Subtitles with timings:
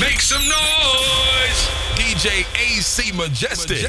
[0.00, 1.60] Make some noise!
[1.98, 3.82] DJ AC Majestic.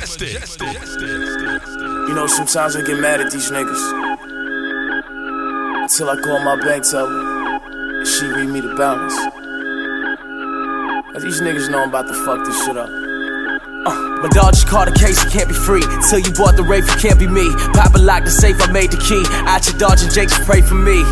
[2.07, 3.83] You know, sometimes I get mad at these niggas.
[5.83, 7.59] Until I call my bank teller,
[7.99, 9.15] and she read me the balance.
[11.13, 12.89] Now, these niggas know I'm about to fuck this shit up.
[12.89, 15.83] Uh, my dog just caught a case, you can't be free.
[16.09, 17.53] Till you bought the rape, you can't be me.
[17.73, 19.23] Papa locked the safe, I made the key.
[19.45, 21.05] Out your dodge and Jake, pray for me.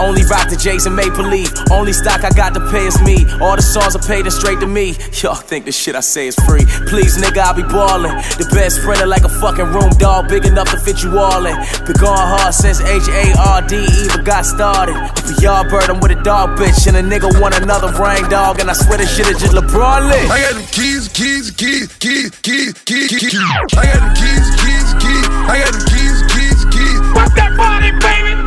[0.00, 1.50] Only rock the J's and Maple Leaf.
[1.70, 3.26] Only stock I got to pay is me.
[3.40, 4.96] All the songs are paid and straight to me.
[5.22, 6.64] Y'all think the shit I say is free.
[6.86, 8.16] Please, nigga, I be ballin'.
[8.38, 11.56] The best printer like a fucking room dog, big enough to fit you all in.
[11.86, 14.96] Been going hard since H A R D even got started.
[15.24, 18.60] For y'all bird, I'm with a dog bitch, and a nigga want another ring dog,
[18.60, 20.30] and I swear this shit is just LeBron lit.
[20.30, 23.34] I got them keys, keys, keys, keys, keys, keys, keys.
[23.76, 25.26] I got them keys, keys, keys.
[25.48, 27.00] I got them keys, keys, keys.
[27.14, 28.43] Pop that body, baby!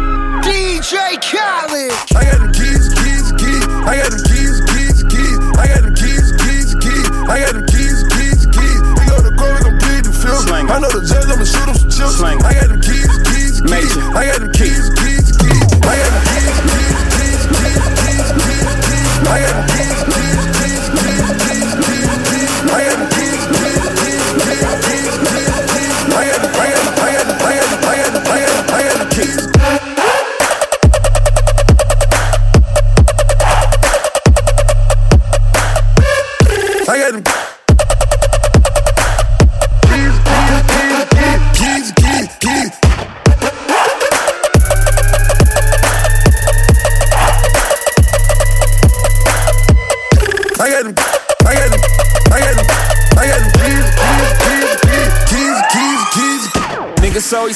[0.88, 1.92] DJ Khaled.
[2.16, 3.64] I got them keys, keys, keys.
[3.84, 5.36] I got them keys, keys, keys.
[5.60, 7.08] I got them keys, keys, keys.
[7.28, 8.80] I got them keys, keys, keys.
[8.96, 10.48] We go to court, we gon' plead the field.
[10.48, 10.72] Slang.
[10.72, 12.24] I know the judge, I'ma shoot him some chips.
[12.24, 12.40] Slang.
[12.40, 13.98] I got them keys, keys, keys.
[14.16, 15.68] I got them keys, keys, keys.
[15.84, 19.12] I got them keys, keys, keys, keys, keys, keys, keys.
[19.28, 20.37] I got them keys, keys, keys, keys,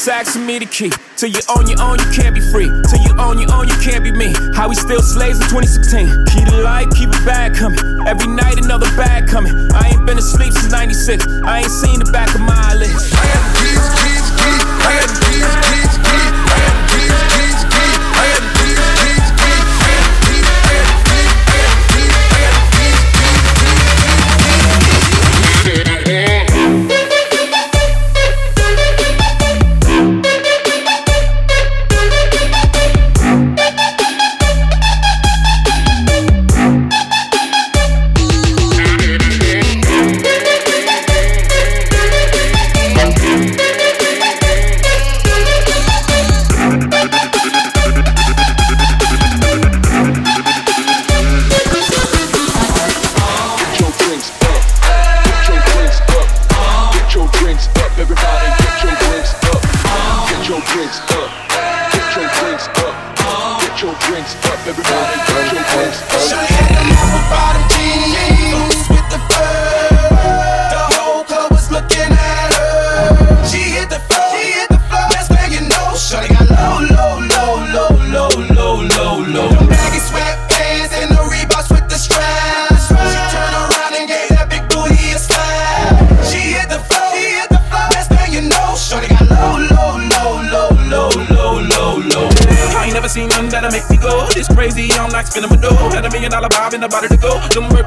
[0.01, 0.91] Niggas asking me the key.
[1.15, 2.65] Till you own your own, you can't be free.
[2.89, 4.33] Till you own your own, you can't be me.
[4.55, 6.25] How we still slaves in 2016.
[6.25, 7.77] Keep the light, keep it bad coming.
[8.07, 9.53] Every night another bag coming.
[9.73, 11.25] I ain't been asleep since 96.
[11.45, 13.13] I ain't seen the back of my eyelids.
[13.13, 14.63] I them keys, keys, keys.
[14.81, 15.90] I them keys, keys,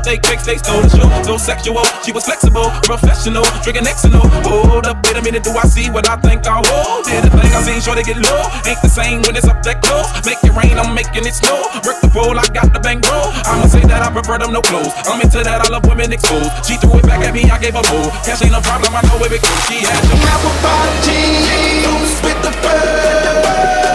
[0.05, 1.09] Cakes, they stole the show.
[1.25, 4.29] So sexual, she was flexible, professional, drinking Xanol.
[4.45, 7.03] Hold up, wait a minute, do I see what I think I will?
[7.09, 8.45] Did the thing I seen, sure they get low.
[8.69, 10.05] Ain't the same when it's up that close.
[10.29, 11.57] Make it rain, I'm making it snow.
[11.89, 13.33] Work the pole, I got the bankroll.
[13.49, 14.93] I'ma say that I prefer them no clothes.
[15.09, 16.53] I'm into that, I love women exposed.
[16.69, 18.13] She threw it back at me, I gave her more.
[18.29, 19.57] Cash ain't no problem, I know where it goes.
[19.73, 22.77] She had the apple bottom jeans with the fur.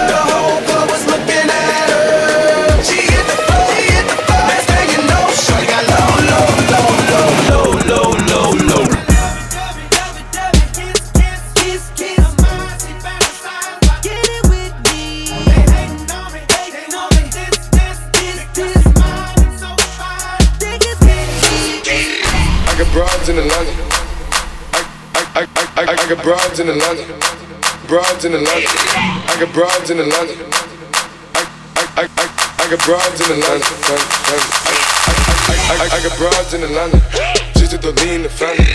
[0.10, 0.49] The whole
[26.10, 27.06] got broads in Atlanta.
[27.88, 28.66] Broads in Atlanta.
[29.30, 30.34] I got broads in Atlanta.
[31.38, 31.46] I,
[31.78, 32.26] I, I, I,
[32.58, 33.70] I got broads in Atlanta.
[33.70, 34.26] I,
[35.54, 36.98] I, I, I, got broads in Atlanta.
[37.54, 38.66] Just to the lean the family.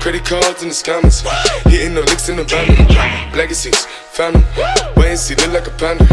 [0.00, 1.20] Credit cards and the scammers.
[1.68, 2.72] Hitting the licks in the van.
[3.36, 4.42] Legacies, family.
[4.96, 6.08] Wait and see, look like a panda.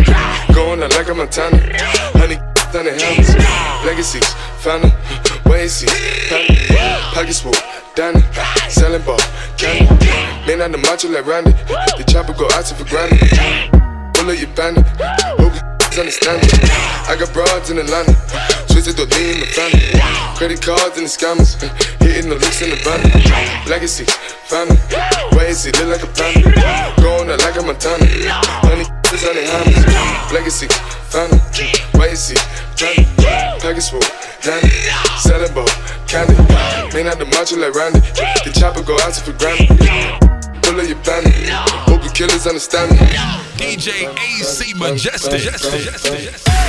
[0.54, 1.56] Going out like a Montana.
[2.20, 2.36] Honey,
[2.76, 3.32] down the hammers.
[3.86, 4.28] Legacies,
[4.60, 4.92] family.
[5.46, 5.88] Wait and see,
[6.28, 6.60] family.
[7.16, 7.54] Pockets full,
[7.96, 8.20] Danny.
[8.68, 9.18] Selling ball,
[9.56, 9.88] candy.
[10.46, 11.52] Man on the macho like Randy.
[11.96, 13.24] The chopper go out for granted.
[14.14, 14.84] Pull up your bandit.
[15.40, 16.60] Hope you understand it.
[17.08, 18.12] I got broads in Atlanta.
[18.68, 19.96] Twisted the lean in the family.
[20.36, 21.56] Credit cards and the scammers.
[22.04, 23.00] Hitting the licks in the van.
[23.64, 24.04] Legacy,
[24.44, 24.76] family.
[25.32, 26.52] Wait and see, look like a panda.
[27.00, 28.04] Going out like a Montana.
[28.60, 28.84] Honey,
[29.16, 30.32] is on the hammers.
[30.34, 30.68] Legacy,
[31.08, 31.40] family.
[31.96, 32.36] Wait and see,
[32.76, 33.08] family.
[33.64, 34.04] Package full,
[34.44, 34.70] Danny.
[35.18, 35.68] Selling ball,
[36.08, 36.36] candy.
[36.94, 38.00] Man out the macho like Randy.
[38.44, 39.70] The chopper go out for granted.
[40.64, 41.50] Pull up your bandit.
[41.88, 42.98] Hope you killers understand me.
[43.56, 46.65] DJ AC Majestic.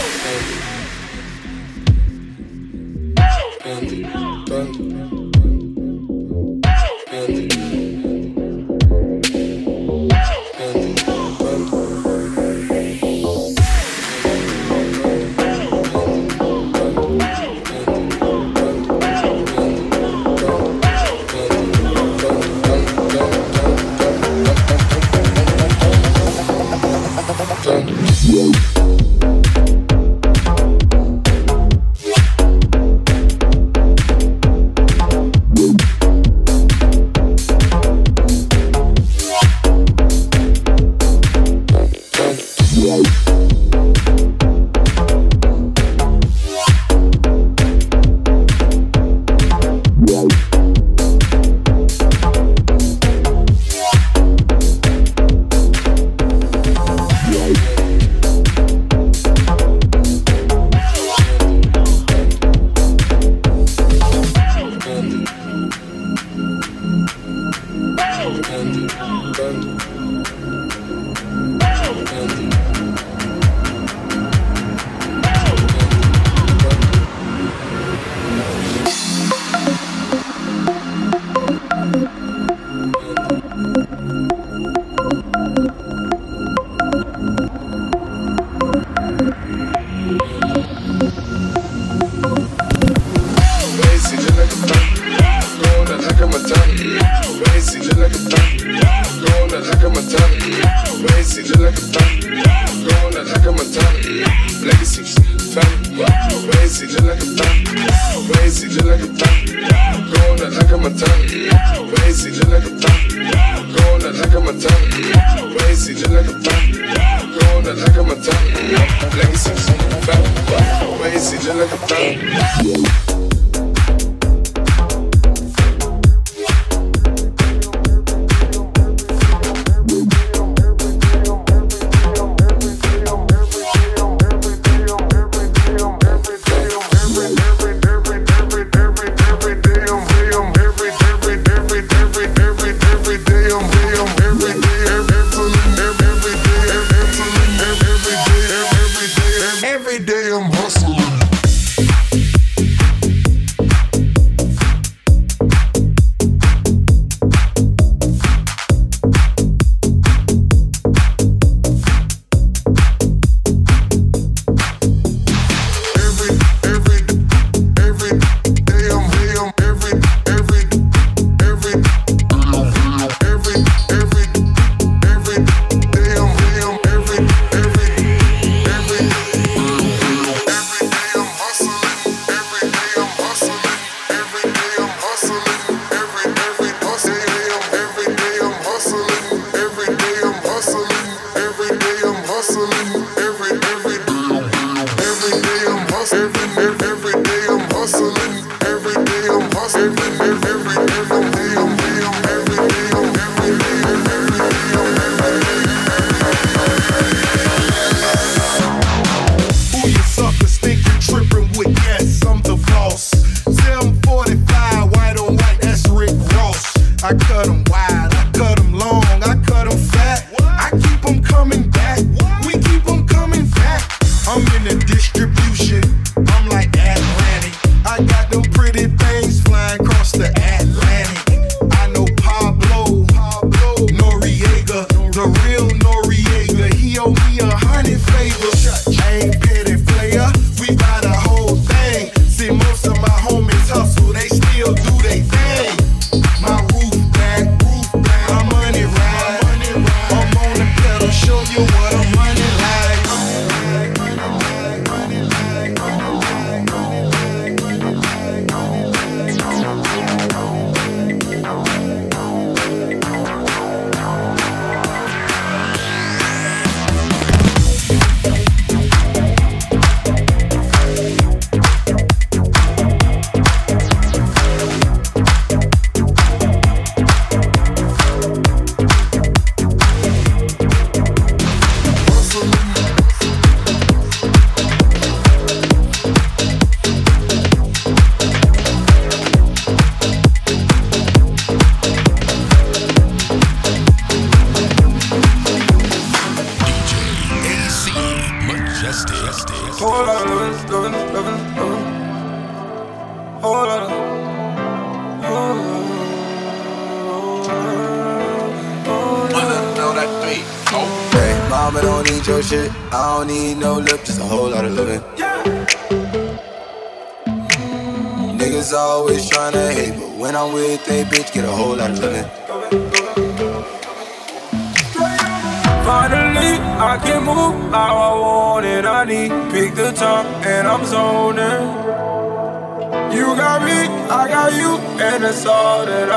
[28.29, 28.76] Lazy,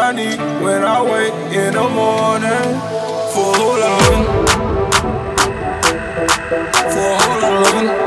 [0.10, 2.80] Need when I wake in the morning.
[3.32, 4.26] For loving,
[6.94, 7.18] for
[7.52, 7.99] loving.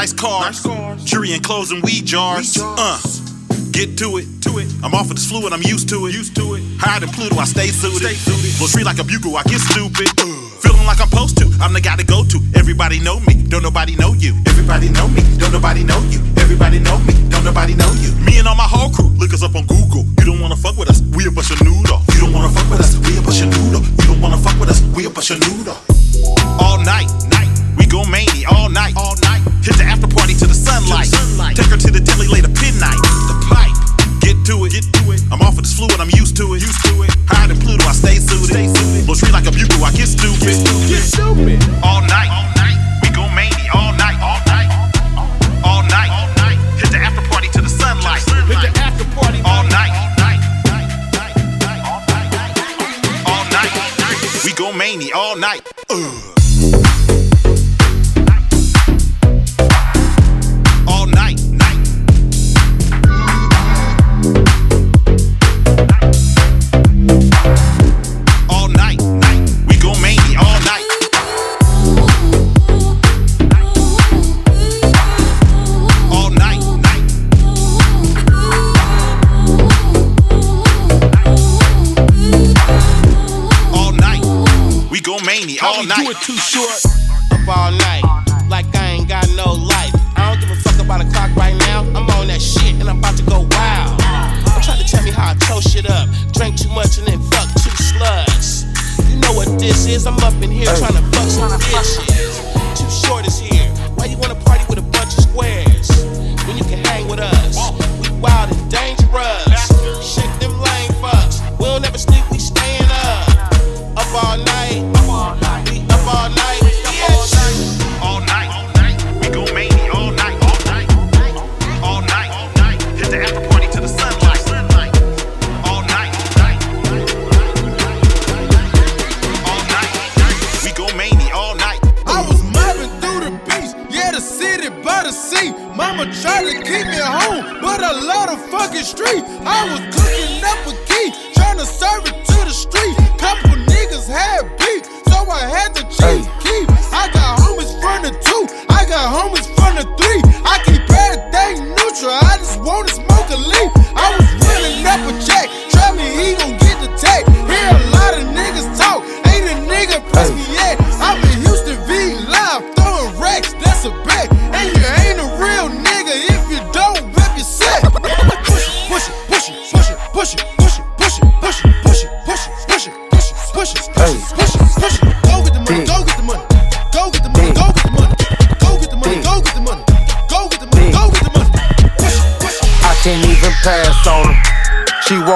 [0.00, 0.64] Nice cars.
[1.04, 2.56] Jewelry and clothes and weed jars.
[2.56, 2.96] Uh.
[3.70, 4.66] Get to it, to it.
[4.82, 6.14] I'm off of this fluid, I'm used to it.
[6.14, 6.62] Used to it.
[6.80, 8.00] Higher than Pluto, I stay suited.
[8.00, 8.56] Stay suited.
[8.56, 10.08] Blow street like a bugle, I get stupid.
[10.64, 11.52] Feeling like I'm supposed to.
[11.60, 12.38] I'm the guy to go to.
[12.56, 14.32] Everybody know me, don't nobody know you.
[14.48, 16.24] Everybody know me, don't nobody know you.
[16.40, 18.16] Everybody know me, don't nobody know you.
[18.24, 20.08] Me and all my whole crew, look us up on Google.
[20.16, 22.00] You don't wanna fuck with us, we a bunch of noodle.
[22.16, 23.84] You don't wanna fuck with us, we a bunch of noodle.
[24.00, 25.59] You don't wanna fuck with us, we a bunch of noodle.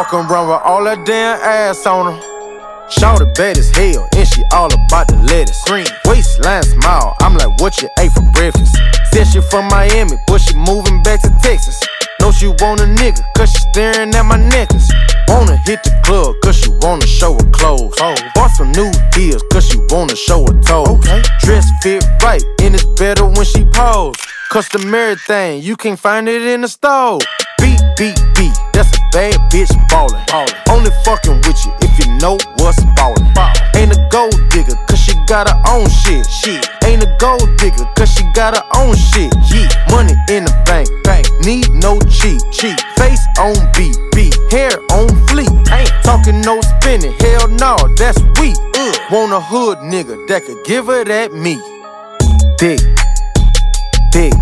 [0.05, 2.21] Walking around with all that damn ass on her.
[2.93, 5.65] Shawty bad as hell, and she all about the lettuce.
[5.65, 8.77] Green waistline smile, I'm like, what you ate for breakfast?
[9.13, 11.81] Said she from Miami, but she moving back to Texas.
[12.21, 14.93] Know she want a nigga, cause she staring at my necklace.
[15.29, 17.97] Wanna hit the club, cause she wanna show her clothes.
[17.97, 18.15] Oh.
[18.35, 21.01] Bought some new heels, cause she wanna show her toes.
[21.41, 24.21] Dress fit right, and it's better when she pose.
[24.55, 27.19] Customary thing, you can't find it in the store.
[27.59, 30.23] Beat, beat, beat, that's a bad bitch ballin'.
[30.71, 33.27] Only fucking with you if you know what's ballin'.
[33.75, 36.25] Ain't a gold digger, cause she got her own shit.
[36.31, 36.65] Shit.
[36.85, 39.35] Ain't a gold digger, cause she got her own shit.
[39.51, 39.67] Yeah.
[39.91, 41.27] Money in the bank, bank.
[41.45, 42.79] Need no cheat, cheat.
[42.95, 44.39] Face on beat, beat.
[44.53, 45.51] Hair on fleek.
[45.75, 48.55] Ain't talking no spinning, hell no, that's weak.
[48.79, 48.95] Ugh.
[49.11, 51.59] Want a hood nigga that could give her that meat.
[52.57, 52.79] Dick,
[54.15, 54.33] dick,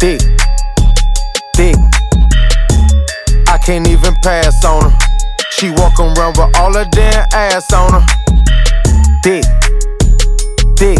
[0.00, 0.20] dick,
[1.52, 1.76] dick.
[3.46, 4.98] I can't even pass on her.
[5.50, 8.06] She walking around with all her damn ass on her.
[9.22, 9.44] Dick,
[10.76, 10.98] dick,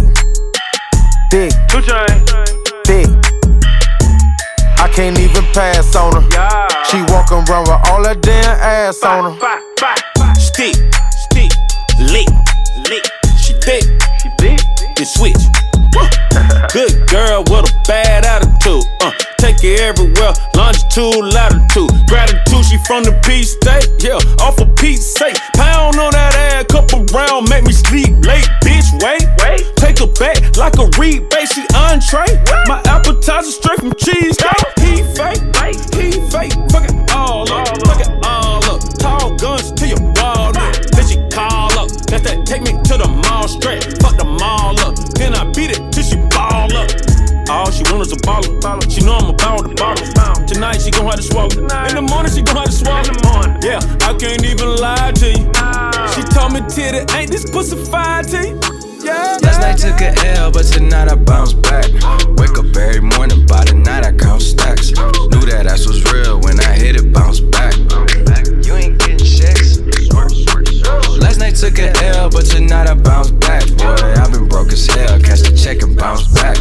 [1.31, 1.53] dick,
[2.85, 3.09] dick.
[4.77, 6.69] I can't even pass on her.
[6.91, 10.35] She walking around with all her damn ass on her.
[10.35, 10.75] Stick,
[11.17, 11.51] stick,
[11.99, 12.29] lick,
[12.91, 13.05] lick.
[13.39, 13.85] She thick,
[14.21, 14.61] she thick.
[14.95, 15.68] Then switch.
[16.73, 18.85] Good girl with a bad attitude.
[19.01, 20.33] Uh, take it everywhere.
[20.55, 21.91] Longitude, latitude.
[22.09, 23.89] Gratitude, she from the Peace State.
[23.99, 25.37] Yeah, off of Pete's sake.
[25.55, 28.47] Pound on that ass, couple round, make me sleep late.
[28.63, 29.65] Bitch, wait, wait.
[29.77, 31.49] Take her back like a rebate.
[31.49, 32.29] She entree.
[32.67, 34.37] My appetizer straight from cheese.
[34.79, 35.41] He fake,
[35.97, 36.53] he fake.
[36.71, 38.38] Fuck it all fuck it all
[42.19, 43.85] That's that take me to the mall straight.
[44.03, 44.99] Fuck the mall up.
[45.15, 46.91] Then I beat it till she ball up.
[47.49, 48.51] All she want is a baller.
[48.59, 48.83] baller.
[48.91, 50.47] She know I'm about to bottle.
[50.47, 51.49] Tonight she gon' have to swallow.
[51.49, 51.91] Tonight.
[51.91, 53.07] In the morning she gon' have to swallow.
[53.07, 53.55] In the morning.
[53.63, 55.47] Yeah, I can't even lie to you.
[56.11, 58.59] She told me titty ain't this pussy fire to you.
[58.99, 60.11] Yeah, Last night took a
[60.43, 61.87] L, but tonight I bounce back.
[62.35, 64.91] Wake up every morning, by the night I count stacks.
[65.31, 67.79] Knew that ass was real when I hit it, bounce back.
[68.67, 68.98] You ain't
[71.49, 73.67] Night took a L, but you're not a bounce back.
[73.79, 75.19] Boy, I've been broke as hell.
[75.19, 76.57] Catch the check and bounce back.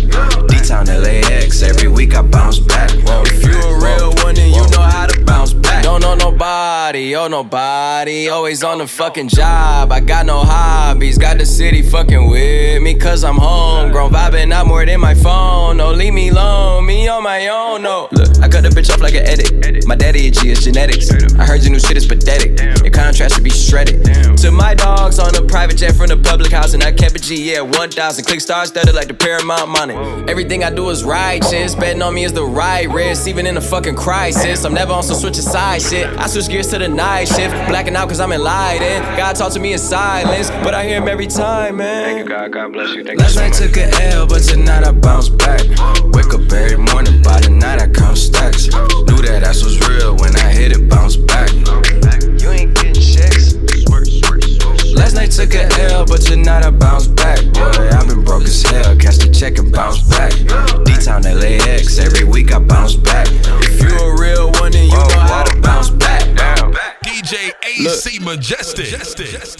[0.47, 2.91] D Town LAX, every week I bounce back.
[2.93, 5.66] If you a real one, then you know how to bounce back.
[5.83, 8.29] Don't know nobody, oh nobody.
[8.29, 9.91] Always on the fucking job.
[9.91, 11.17] I got no hobbies.
[11.17, 13.91] Got the city fucking with me, cause I'm home.
[13.91, 14.11] homegrown.
[14.11, 15.77] Vibing out more than my phone.
[15.77, 16.85] No, leave me alone.
[16.85, 18.07] Me on my own, no.
[18.11, 19.85] Look, I cut the bitch off like an edit.
[19.87, 21.09] My daddy a G, it's genetics.
[21.35, 22.59] I heard your new shit is pathetic.
[22.83, 24.03] Your contrast should be shredded.
[24.37, 27.19] To my dogs on a private jet from the public house, and I kept a
[27.19, 28.25] G, yeah, 1,000.
[28.25, 29.95] Click stars studded like the Paramount money.
[30.29, 31.75] Everything I do is righteous.
[31.75, 34.63] Betting on me is the right risk, even in a fucking crisis.
[34.65, 35.37] I'm never on some switch
[35.75, 36.07] shit.
[36.17, 37.53] I switch gears to the night shift.
[37.67, 39.05] Blacking out cause I'm enlightened.
[39.17, 42.05] God talk to me in silence, but I hear him every time, man.
[42.05, 42.51] Thank you, God.
[42.51, 43.03] God bless you.
[43.03, 45.61] Thank Last night took a L, but tonight I bounce back.
[46.13, 48.67] Wake up every morning, by the night I count stacks.
[48.67, 51.49] Knew that ass was real when I hit it, bounce back.
[54.97, 57.39] Last night took a L, but tonight I bounce back.
[57.53, 58.95] Boy, I've been broke as hell.
[58.97, 60.33] Cash the check and bounce back.
[60.85, 63.27] D Town LAX, every week I bounce back.
[63.61, 65.96] If you a real one, then you know how to bounce back.
[67.17, 68.93] DJ AC Majestic.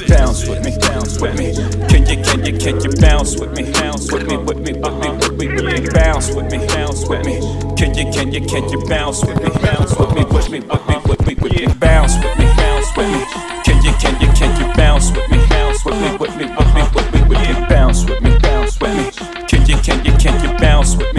[0.08, 1.56] Bounce with me, bounce with me.
[1.90, 3.72] Can you, can you, can you bounce with me?
[3.72, 5.90] Bounce with me, with me, with me, with me, with me.
[5.90, 7.40] Bounce with me, bounce with me.
[7.76, 9.50] Can you, can you, can you bounce with me?
[9.66, 11.74] Bounce with me, with me, with me, with me, with me.
[11.80, 13.26] Bounce with me, bounce with me.
[13.66, 15.40] Can you, can you, can you bounce with me?
[15.50, 17.66] Bounce with me, with me, with me, with me, with me.
[17.70, 19.48] Bounce with me, bounce with me.
[19.48, 21.17] Can you, can you, can you bounce with me?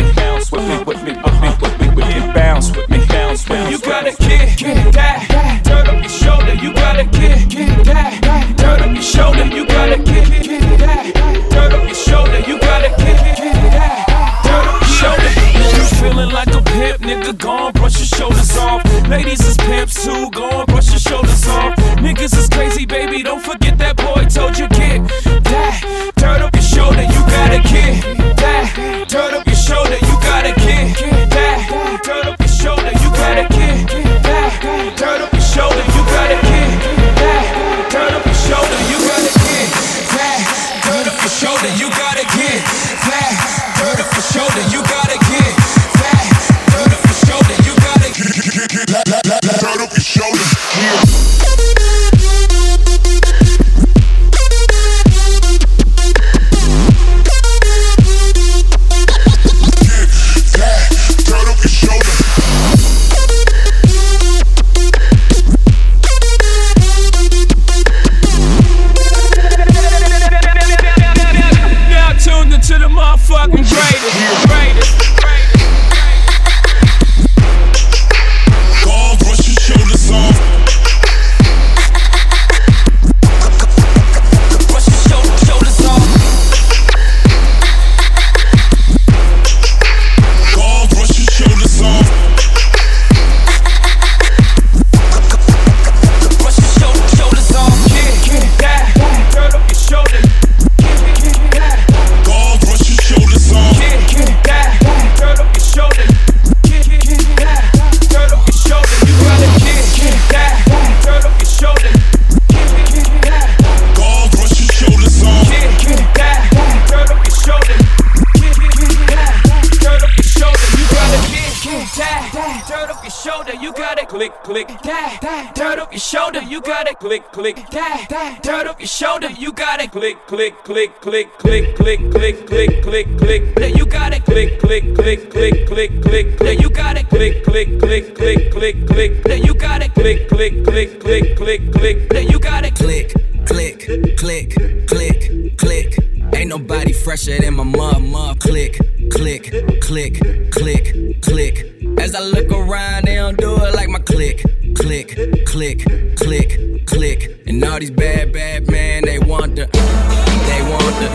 [130.29, 133.55] Click, click, click, click, click, click, click, click, click, click.
[133.55, 134.27] There you got it.
[134.27, 136.39] Click, click, click, click, click, click.
[136.39, 137.09] There you got it.
[137.09, 139.23] Click, click, click, click, click, click.
[139.23, 139.95] There you got it.
[139.95, 142.09] Click, click, click, click, click, click.
[142.11, 142.75] There you got it.
[142.75, 143.15] Click,
[143.47, 144.55] click, click,
[144.87, 145.99] click, click.
[146.35, 148.11] Ain't nobody fresher than my mom.
[148.11, 148.37] mom.
[148.37, 148.79] Click,
[149.11, 150.21] click, click,
[150.53, 151.65] click, click.
[151.99, 154.43] As I look around, they don't do it like my click,
[154.75, 155.09] click,
[155.47, 155.85] click,
[156.17, 157.43] click, click.
[157.47, 161.09] And all these bad, bad men, they want the, they want the,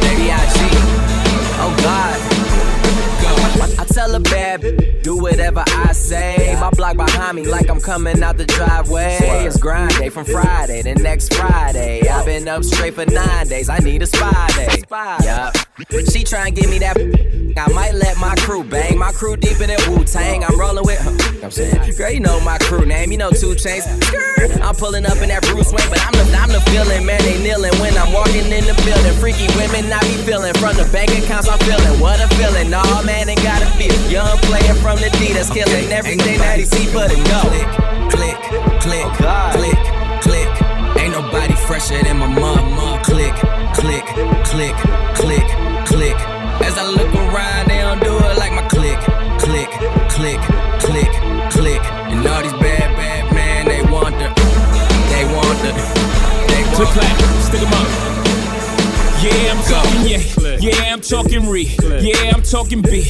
[0.00, 0.58] they B.I.G.
[1.60, 2.18] Oh God.
[3.22, 3.62] Go.
[3.62, 6.56] I, I tell a bad do whatever I say.
[6.58, 9.18] My block behind me like I'm coming out the driveway.
[9.20, 12.08] It's grind day from Friday to next Friday.
[12.08, 13.68] I've been up straight for nine days.
[13.68, 14.82] I need a spy day.
[14.90, 15.54] Yup.
[15.74, 16.94] She try and give me that.
[17.58, 18.96] I might let my crew bang.
[18.96, 20.44] My crew deep in that Wu Tang.
[20.44, 21.02] I'm rolling with.
[21.42, 23.10] I'm saying, girl, you know my crew name.
[23.10, 23.82] You know Two Chains.
[24.62, 27.18] I'm pulling up in that Bruce Wayne, but I'm the I'm the feeling, man.
[27.22, 29.18] They kneeling when I'm walking in the building.
[29.18, 31.50] Freaky women I be feeling from the bank accounts.
[31.50, 32.70] I'm feeling what I'm feeling.
[32.70, 33.94] Nah, man, ain't gotta feel.
[34.06, 37.42] Young player from the D that's killing everything that he see, but it go.
[38.14, 38.38] Click, click,
[38.78, 39.93] click, click, click.
[41.14, 43.00] Nobody fresher than my mama.
[43.04, 43.32] Click,
[43.72, 44.04] click,
[44.50, 44.74] click,
[45.14, 45.46] click,
[45.86, 46.18] click.
[46.58, 48.98] As I look around, they don't do it like my click,
[49.38, 49.70] click,
[50.10, 50.40] click,
[50.82, 51.12] click,
[51.52, 51.82] click.
[52.10, 54.26] And all these bad, bad men, they want the,
[55.14, 55.70] they want the,
[56.50, 58.13] they want Click clap, stick 'em up.
[59.24, 60.58] Yeah, I'm talking yeah.
[60.60, 61.64] Yeah, I'm talking re.
[61.98, 63.04] Yeah, I'm talking B.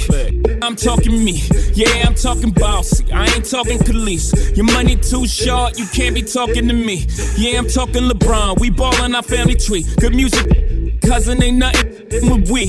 [0.63, 1.43] I'm talking me.
[1.73, 3.13] Yeah, I'm talking bossy.
[3.13, 4.57] I ain't talking Khalees.
[4.57, 7.07] Your money too short, you can't be talking to me.
[7.37, 8.61] Yeah, I'm talking LeBron.
[8.61, 9.85] We ballin' our family tree.
[9.99, 10.47] Good music,
[11.07, 12.67] cousin ain't nothing with we.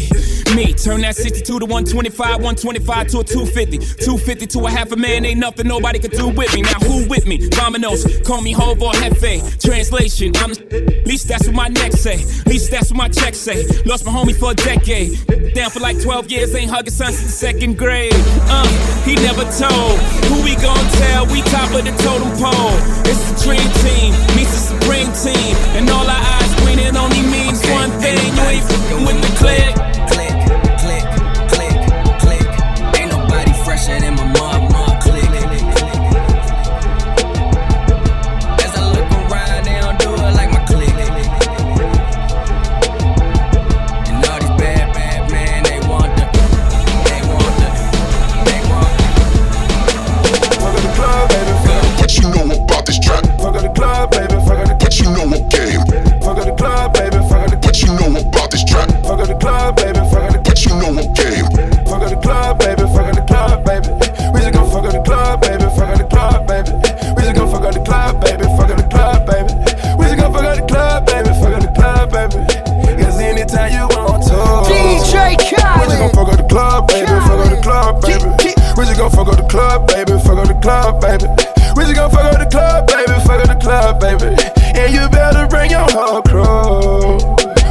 [0.55, 3.77] Me, turn that 62 to 125, 125 to a 250.
[3.77, 6.61] 250 to a half a man, ain't nothing nobody could do with me.
[6.61, 7.39] Now who with me?
[7.49, 9.61] Vamonos, call me Hov or Hefe.
[9.61, 12.17] Translation, I'm the least that's what my neck say.
[12.45, 13.65] Least that's what my check say.
[13.83, 15.53] Lost my homie for a decade.
[15.53, 18.13] Down for like 12 years, ain't hugging son since second grade.
[18.47, 18.67] Uh,
[19.03, 19.99] he never told.
[20.29, 21.25] Who we gon' tell?
[21.27, 22.75] We top of the totem pole.
[23.05, 25.55] It's the dream team, meets the supreme team.
[25.75, 26.24] And all our
[27.71, 28.17] one thing.
[28.35, 29.74] You ain't fucking with the click.
[80.65, 81.29] Club, baby.
[81.77, 83.13] We just gon' fuck up the club, baby.
[83.21, 84.33] Fuck up the club, baby.
[84.73, 87.21] And you better bring your whole crew.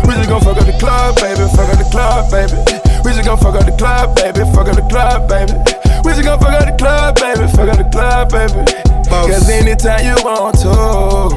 [0.07, 1.43] We just gon' fuck up the club, baby.
[1.59, 2.55] Fuck up the club, baby.
[3.03, 4.47] We just gon' fuck up the club, baby.
[4.55, 5.59] Fuck up the club, baby.
[6.07, 7.51] We just gon' fuck up the club, baby.
[7.51, 8.63] Fuck up the club, baby.
[9.11, 11.35] Cause anytime you want to.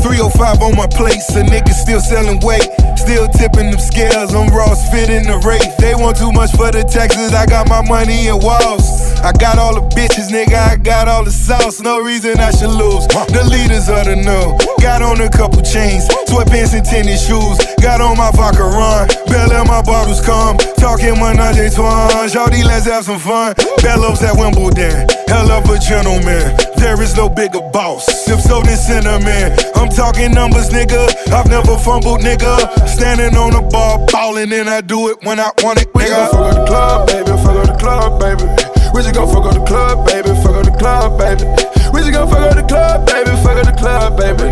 [0.00, 2.64] 305 on my plate, so niggas still selling weight.
[2.96, 5.68] Still tipping them scales, I'm Ross fitting the rate.
[5.76, 8.97] They want too much for the taxes, I got my money in walls.
[9.24, 11.80] I got all the bitches, nigga, I got all the sauce.
[11.80, 13.06] No reason I should lose.
[13.32, 14.56] The leaders of the new.
[14.82, 17.58] Got on a couple chains, sweatpants and tennis shoes.
[17.82, 20.56] Got on my vodka run, Bell and my bottles come.
[20.76, 23.54] Talking menage trois, Shawty, let's have some fun.
[23.82, 26.56] Bellows at Wimbledon, hell of a gentleman.
[26.76, 28.06] There is no bigger boss.
[28.28, 29.52] If so, him in.
[29.74, 31.08] I'm talking numbers, nigga.
[31.32, 32.88] I've never fumbled, nigga.
[32.88, 36.32] Standing on the bar, ballin', and I do it when I want it, We just
[36.32, 36.54] gon' nigga.
[36.54, 37.30] fuck up the club, baby.
[37.42, 38.67] Fuck up the club, baby.
[38.94, 40.30] We just gon' fuck up the club, baby.
[40.42, 41.44] Fuck up the club, baby.
[41.92, 43.30] We just gon' fuck up the club, baby.
[43.42, 44.44] Fuck up the club, baby.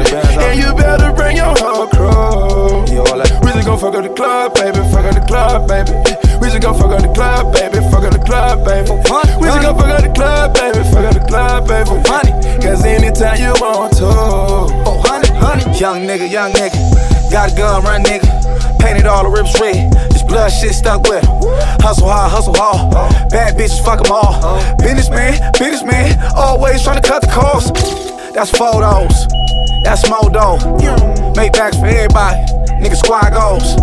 [0.43, 2.85] And you better bring your whole crew.
[3.43, 4.81] We just gon' fuck up the club, baby.
[4.93, 5.93] Fuck up the club, baby.
[6.41, 7.81] We just gon' fuck up the club, baby.
[7.91, 8.91] Fuck up the club, baby.
[9.41, 10.83] We just gon' fuck up the club, baby.
[10.91, 11.97] Fuck up the club, baby.
[12.63, 14.07] Cause anytime you want to.
[14.07, 15.65] Oh, honey, honey.
[15.79, 16.77] Young nigga, young nigga.
[17.31, 18.27] Got a gun, run nigga.
[18.81, 19.93] Painted all the rips red.
[20.37, 21.25] Shit stuck with.
[21.81, 22.93] Hustle hard, hustle hard.
[23.31, 24.77] Bad bitches, fuck them all.
[24.77, 26.19] Businessman, businessman.
[26.37, 27.75] Always trying to cut the cost.
[28.35, 29.27] That's photos.
[29.83, 31.33] That's dough.
[31.37, 32.37] Make backs for everybody.
[32.83, 33.75] Nigga squad goals.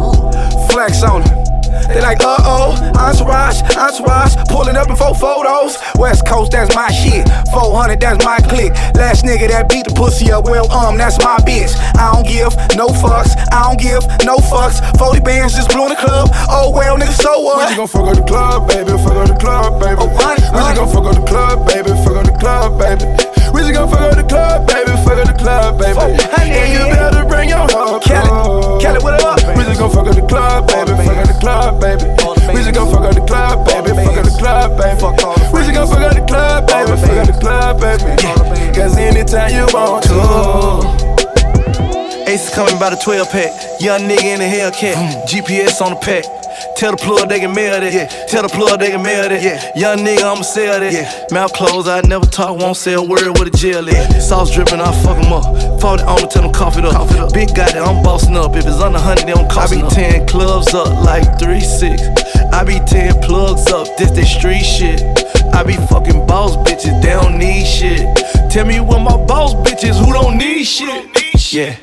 [0.71, 1.42] Flex on.
[1.87, 5.77] They like, uh oh, entourage, entourage, pulling up in four photos.
[5.95, 7.27] West Coast, that's my shit.
[7.51, 8.73] 400, that's my click.
[8.95, 11.75] Last nigga that beat the pussy up, well, um, that's my bitch.
[11.97, 14.79] I don't give no fucks, I don't give no fucks.
[14.97, 16.29] 40 bands just blew in the club.
[16.49, 17.67] Oh, well, nigga, so what?
[17.69, 18.91] just gon' fuck up the club, baby.
[18.91, 19.95] Fuck up the club, baby.
[19.99, 20.75] Oh, We just honey.
[20.77, 21.89] gon' fuck up the club, baby.
[22.03, 23.05] Fuck up the club, baby.
[23.53, 24.91] We just gon' fuck up the club, baby.
[25.05, 25.99] Fuck up the club, baby.
[26.01, 26.41] Oh.
[26.41, 28.81] And you better bring your whole Kelly.
[28.81, 29.37] Kelly, what up?
[29.55, 30.91] We just gon' fuck up the club, baby.
[31.05, 32.05] Fuck up the club, baby.
[32.49, 33.93] We just gon' fuck up the club, baby.
[33.93, 34.97] Fuck up the club, baby.
[35.53, 36.97] We just gon' fuck up the club, baby.
[36.97, 38.73] Fuck up the club, baby.
[38.73, 40.17] Cause anytime you want to.
[42.27, 43.51] Ace is coming by the 12 pack.
[43.79, 44.95] Young nigga in the Hellcat.
[44.95, 45.29] Mm.
[45.29, 46.42] GPS on the pack.
[46.77, 47.93] Tell the plug they can mail that.
[47.93, 48.07] Yeah.
[48.27, 49.41] Tell the plug they can mail that.
[49.41, 49.71] Yeah.
[49.75, 50.91] Young nigga, I'ma sell that.
[50.91, 51.09] Yeah.
[51.31, 54.21] Mouth closed, I never talk, won't say a word with a jail at.
[54.21, 55.45] Sauce dripping, I fuck 'em up.
[55.81, 56.93] 40 on me, tell them cough it up.
[56.93, 57.33] Cough it up.
[57.33, 58.55] Big guy that I'm bossing up.
[58.55, 62.01] If it's under 100, they don't cost I be 10 clubs up like 3 6.
[62.51, 65.01] I be 10 plugs up, this they street shit.
[65.53, 68.07] I be fucking boss bitches, they don't need shit.
[68.51, 71.09] Tell me what my boss bitches who don't need shit.
[71.53, 71.75] Yeah.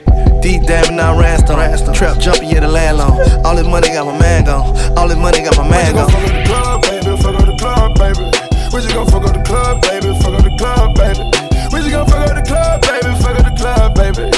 [0.42, 1.94] Deep diving, now rhinestone.
[1.94, 3.12] Trap jumping, yeah, the landlord.
[3.44, 4.69] All this money got my man gone.
[4.96, 6.10] All this money got my man gone.
[6.10, 7.16] Fuck up the club, baby.
[7.22, 8.24] Fuck up the club, baby.
[8.72, 10.14] We just gon' fuck up the club, baby.
[10.22, 11.24] Fuck up the club, baby.
[11.72, 13.10] We just gon' fuck up the club, baby.
[13.22, 14.29] Fuck up the club, baby.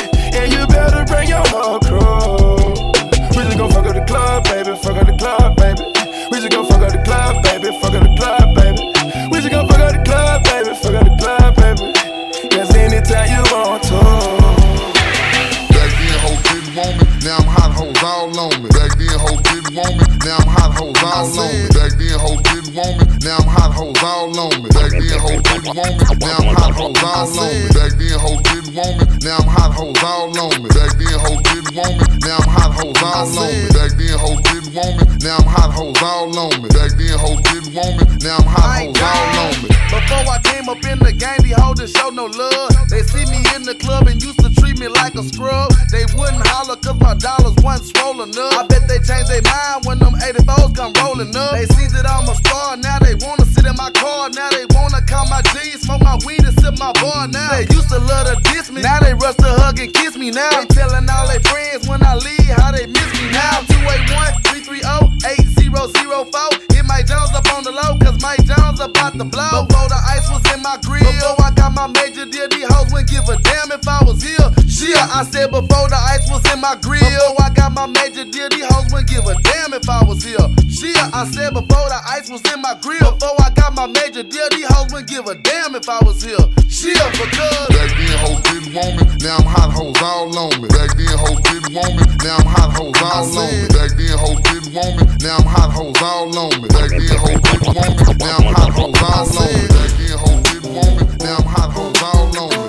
[24.05, 24.71] All on me.
[25.09, 26.05] Then, hoes didn't want me.
[26.23, 27.69] Now I'm hot hoes all on me.
[27.75, 29.05] Back then, hoes didn't want me.
[29.23, 30.69] Now I'm hot hoes all on me.
[30.71, 32.07] Back then, hoes didn't want me.
[32.23, 33.69] Now I'm hot hoes all on me.
[33.75, 35.05] Back then, hoes didn't want me.
[35.23, 36.69] Now I'm hot hoes all on me.
[36.71, 38.05] Back then, hoes didn't want me.
[38.23, 39.69] Now I'm hot hoes all on me.
[39.93, 42.73] Before I came up in the game, these hoes didn't show no love.
[42.88, 45.73] They see me in the club and used to treat me like a scrub.
[45.93, 48.53] They wouldn't holler cause my dollars wasn't swollen up.
[48.57, 51.53] I bet they changed their mind when them 84s come rolling up.
[51.53, 54.31] They see that I'm a star, now they wanna sit in my car.
[54.31, 57.28] Now they wanna count my G's, smoke my weed and sip my bar.
[57.28, 60.16] Now they used to love to diss me, now they rush to hug and kiss
[60.16, 60.31] me.
[60.31, 63.33] Now they telling all their friends when I leave how they miss me.
[63.33, 66.76] Now 281 330 8004.
[66.76, 69.64] Hit Mike Jones up on the low, cause Mike Jones about to blow.
[69.64, 72.92] Before the ice was in my grill, before I got my major deal, these hoes
[72.92, 74.48] wouldn't give a damn if I was here.
[74.68, 78.24] Shit, I said before the ice was in my grill, before I got my major
[78.24, 80.46] deal, these hoes wouldn't give a damn if I was here.
[80.68, 84.22] Shit, I said before the ice was in my grill, before I got my major
[84.22, 86.38] deal, these hoes wouldn't give a damn if I was here.
[86.68, 89.05] She Shit, because Back then, hoes didn't want me.
[89.23, 90.68] Now I'm hot hoes all on me.
[90.68, 92.05] Back then, hoes didn't want me.
[92.25, 93.68] Now I'm hot hoes all on me.
[93.68, 95.05] Back then, hoes didn't want me.
[95.23, 96.68] Now I'm hot hoes all on me.
[96.68, 98.14] Back then, hoes didn't want me.
[98.18, 99.68] Now I'm hot hoes all on me.
[99.68, 101.16] Back then, hoes didn't want me.
[101.21, 102.62] Now I'm hot hoes all on me.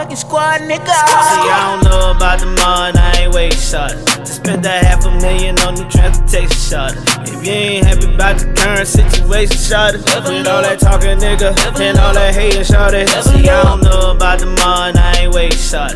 [0.00, 0.86] Motherfucking squad nigga.
[0.86, 3.90] See, I don't know about the money, I ain't wait shot.
[4.24, 6.94] Just spent that half a million on new transportation shot.
[7.28, 10.00] If you ain't happy about the current situation, shot it.
[10.00, 13.08] With all that talking nigga and all that hating, shot it.
[13.08, 15.94] See, I don't know about the money, I ain't wait shot.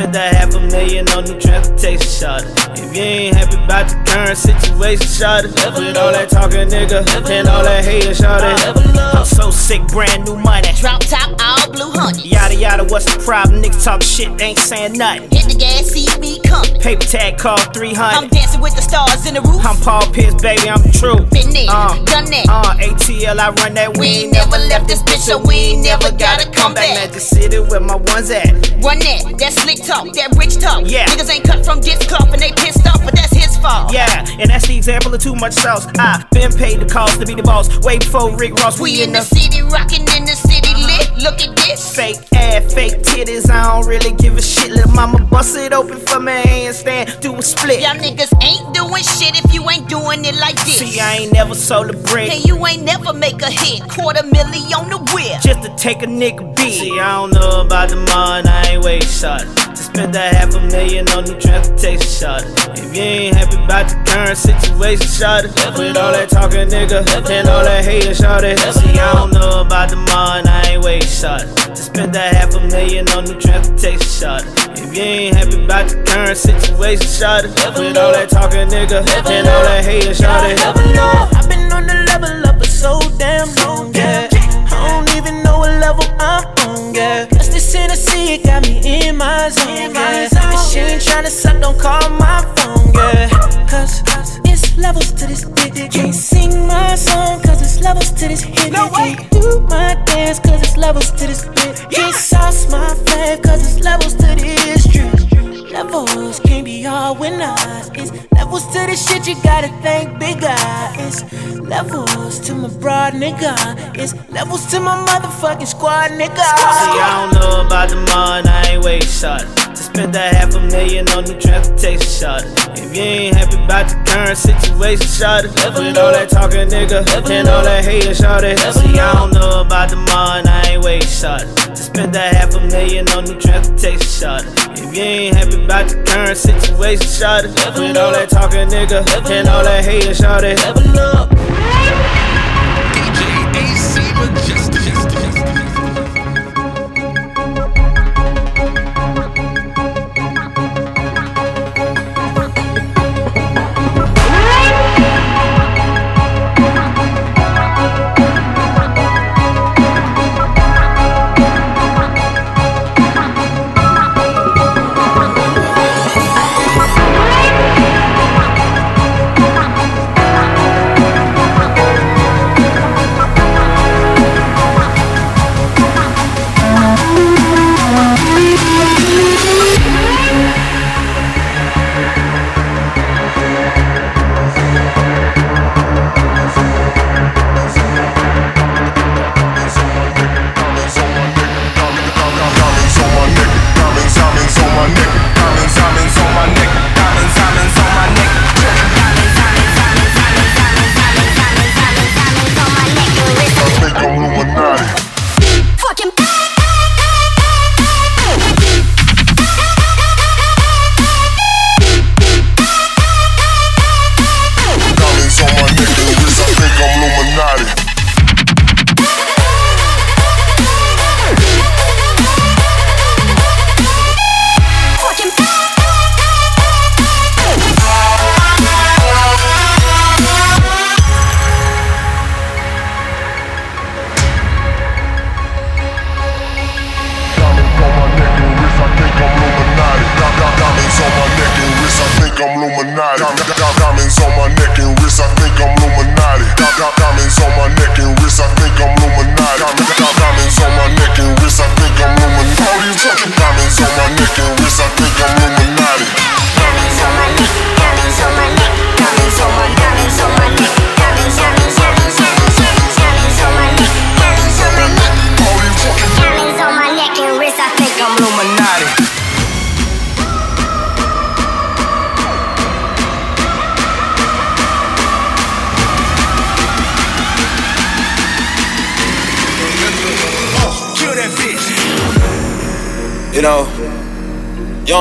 [0.00, 2.40] Spent that half a million on new transportation shot.
[2.72, 5.52] If you ain't happy about the current situation, shot it.
[5.52, 8.96] With all that talking nigga and all that hating, shot it.
[8.96, 10.72] I'm so sick, brand new money.
[10.80, 12.24] Drop top, all blue honey.
[12.24, 13.60] Yada yada, what's the problem?
[13.60, 15.28] Niggas talk shit, ain't saying nothing.
[15.28, 16.80] Hit the gas, see me coming.
[16.80, 18.00] Paper tag call 300.
[18.00, 19.60] I'm dancing with the stars in the roof.
[19.60, 21.28] I'm Paul Pierce, baby, I'm the truth.
[21.28, 22.48] Been there, Uh, done that.
[22.48, 23.98] Uh, ATL, I run that.
[24.00, 26.88] We ain't never left this bitch, so we ain't never gotta come back.
[26.96, 28.48] Magic City where my ones at.
[28.80, 30.86] Run that, that slick talk, that rich talk.
[30.86, 31.06] Yeah.
[31.06, 33.92] Niggas ain't cut from this cloth and they pissed off, but that's his fault.
[33.92, 35.86] Yeah, and that's the example of too much sauce.
[35.98, 37.66] I been paid the cost to be the boss.
[37.80, 41.09] Way before Rick Ross, We in the city, rockin' in the city lit.
[41.22, 41.94] Look at this.
[41.94, 44.70] Fake ass, fake titties, I don't really give a shit.
[44.70, 47.80] Little mama bust it open for my handstand, do a split.
[47.80, 50.78] Y'all niggas ain't doing shit if you ain't doing it like this.
[50.78, 52.32] See, I ain't never sold a brick.
[52.32, 53.82] And you ain't never make a hit.
[53.90, 55.42] Quarter milli on the whip.
[55.42, 56.80] Just to take a nigga beat.
[56.80, 59.42] See, I don't know about the money, I ain't wait shot.
[59.76, 62.42] Just spent that half a million on new transportation shot.
[62.78, 65.52] If you ain't happy about the current situation, shot it.
[65.76, 68.58] With all that talking nigga and all that hating, shot it.
[68.58, 71.42] See, I don't know about the money, I ain't wait shot.
[71.74, 74.42] Just spent that half a million on new transportation shot.
[74.78, 77.50] If you ain't happy about the current situation, shot it.
[77.76, 80.58] With all that talking nigga and all that hating, shot it.
[80.62, 84.28] I've been on the level up for so damn long, yeah.
[84.70, 87.26] I don't even know what level I'm on, yeah.
[87.26, 90.28] Cause this Hennessy it got me in my zone, yeah.
[90.30, 93.28] If she ain't tryna suck, don't call my phone, yeah.
[93.68, 94.02] Cause
[94.44, 95.90] it's levels to this dick.
[95.90, 98.72] Can't sing my song, cause it's levels to this hit.
[98.72, 99.16] No way.
[99.30, 99.94] Do my
[100.30, 101.90] dance, cause it's levels to this bit.
[101.90, 105.70] Can't sauce my flag, cause it's levels to this drip.
[105.70, 107.90] Levels can't be all winners.
[107.94, 110.54] It's levels to the shit you gotta think bigger.
[110.98, 111.22] It's
[111.58, 113.54] levels to my broad nigga.
[113.96, 116.36] It's levels to my motherfucking squad nigga.
[116.36, 119.69] See, I don't know about the money, I ain't wait shot.
[120.00, 122.40] Just spent that half a million on new transportation shot.
[122.72, 125.52] If you ain't happy about the current situation, shot it.
[125.52, 128.58] With all that talking nigga and all that hating, shot it.
[128.58, 131.42] See, I don't know about the money, I ain't wait shot.
[131.76, 134.40] Just spent that half a million on new transportation shot.
[134.72, 137.52] If you ain't happy about the current situation, shot it.
[137.76, 140.56] With all that talking nigga and all that hating, shot it.
[140.64, 140.90] Levels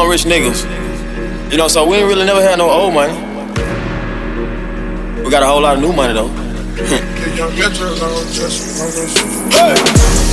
[0.09, 0.65] rich niggas.
[1.51, 3.13] You know, so we ain't really never had no old money.
[5.23, 6.29] We got a whole lot of new money though.
[6.79, 6.99] Hey!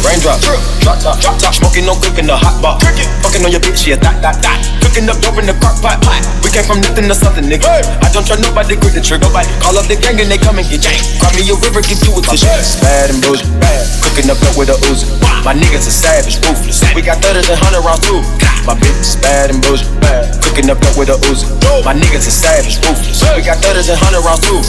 [0.07, 0.41] Raindrop,
[0.81, 2.81] drop top, drop top, smoking no cooking the hot pot.
[3.23, 4.76] Fucking on your bitch, yeah, that, that, that.
[4.97, 6.25] Cooking up dope in the crock pot, pot.
[6.41, 7.69] We came from nothing to something, nigga.
[8.01, 9.29] I don't try nobody, grip the trigger.
[9.29, 10.97] Nobody call up the gang and they come and get gang.
[11.21, 12.49] Cry me a river, give you a tissue.
[12.81, 13.85] Bad and bullshit, bad.
[14.01, 15.05] Cooking up dope with a Uzi.
[15.45, 16.81] My niggas are savage, ruthless.
[16.97, 18.25] We got thudders and hundred rounds too.
[18.65, 20.33] My bitch is bad and bullshit, bad.
[20.41, 21.45] Cooking up dope with a Uzi.
[21.85, 23.21] My niggas are savage, ruthless.
[23.37, 24.65] We got thudders and hundred rounds too.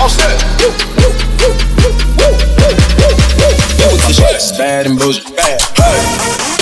[0.00, 0.40] All set.
[4.88, 5.28] And bullshit.
[5.36, 5.60] Bad.
[5.76, 6.00] Hey.
[6.56, 6.61] Yeah.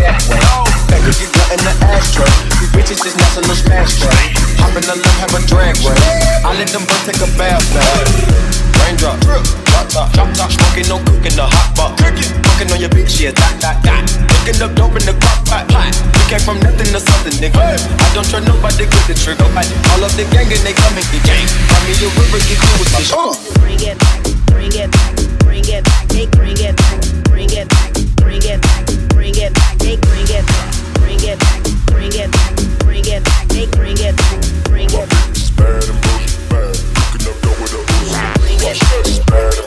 [0.00, 0.40] That way.
[0.88, 2.30] Back if you got in the ashtray.
[2.58, 4.32] These bitches just national smash tray.
[4.62, 6.06] Hop in the limb, have a drag race.
[6.46, 8.48] I let them birds take a bath, bath.
[8.82, 11.92] Raindrop, drop top, drop top, smoking, no cooking, the hot pot.
[11.98, 14.02] Fucking on your bitch, yeah, that, that, that.
[14.32, 15.92] Cooking up dope in the crock pot, pot.
[16.16, 17.58] We came from nothing to something, nigga.
[17.58, 19.44] I don't trust nobody, grip the trigger.
[19.44, 21.46] All of the gang and they come and get gang.
[21.68, 23.12] Call me a river, get you a fish.
[23.12, 23.34] Uh.
[23.60, 27.68] Bring it back, bring it back, bring it back, they bring it back, bring it
[27.68, 28.97] back, bring it back,
[29.38, 33.46] it back, they bring it back, bring it back, bring it back, bring it back,
[33.48, 35.34] they bring it back, bring it back.
[35.56, 36.74] Bad and bullshit, bad.
[37.12, 38.64] Cooking up dope with a Uzi.
[38.64, 39.18] Watch this.
[39.26, 39.57] Bad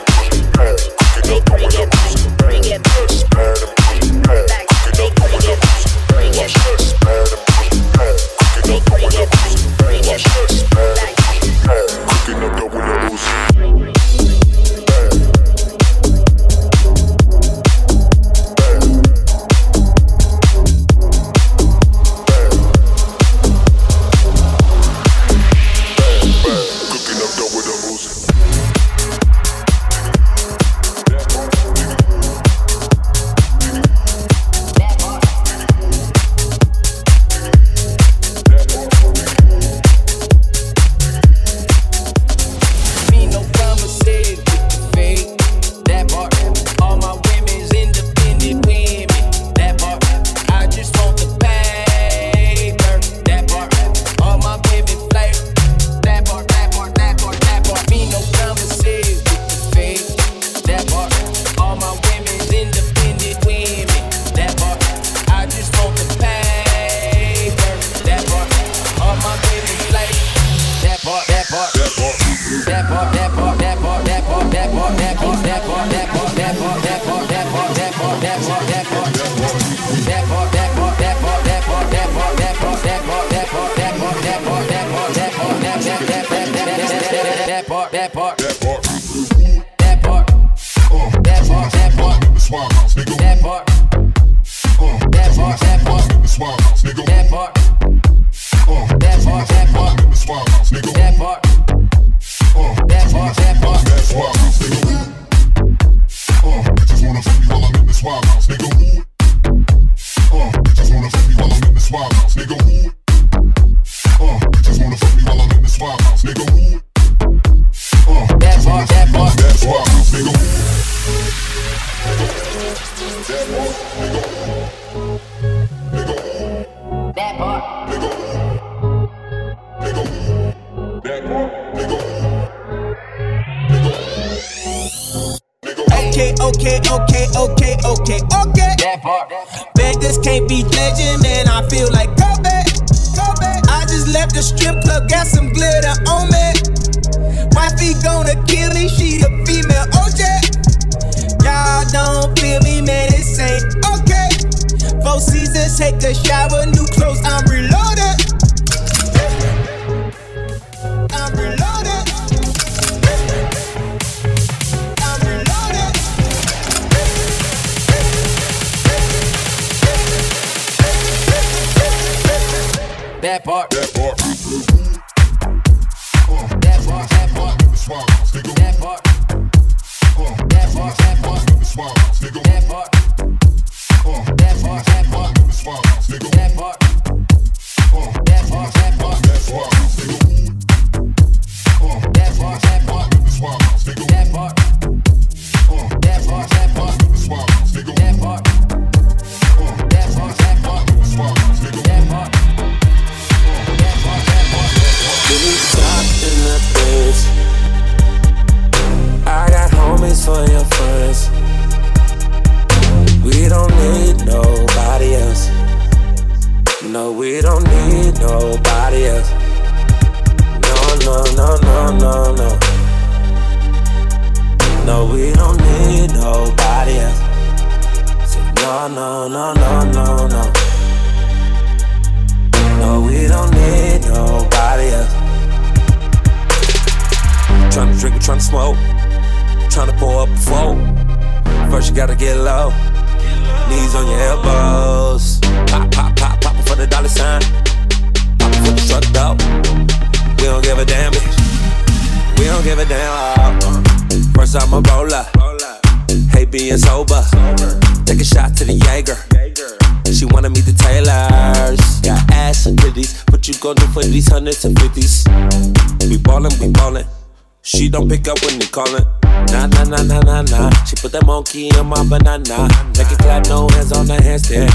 [271.70, 272.68] put on my banana.
[272.96, 274.70] Make it clap, no hands on the handstand.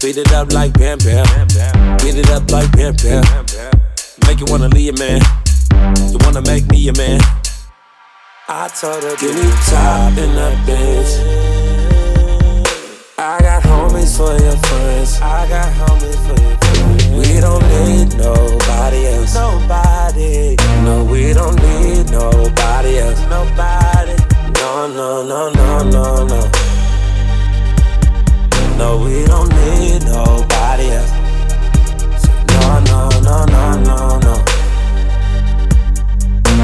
[0.00, 1.24] Beat it up like Bam Bam.
[1.98, 3.24] Beat it up like Bam Bam.
[4.26, 5.20] Make you wanna leave your man.
[6.10, 7.20] You wanna make me your man.
[8.48, 11.12] I told her, give me top in that bitch.
[13.18, 15.20] I got homies for your friends.
[15.20, 17.06] I got homies for your friends.
[17.08, 19.34] We don't need nobody else.
[19.34, 20.56] Nobody.
[20.82, 23.20] No, we don't need nobody else.
[23.28, 24.19] Nobody.
[24.60, 26.50] No, no, no, no, no, no.
[28.76, 31.12] No, we don't need nobody else.
[32.52, 34.34] No, no, no, no, no, no.